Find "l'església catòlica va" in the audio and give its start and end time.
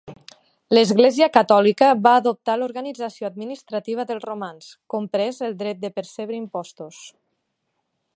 0.75-2.13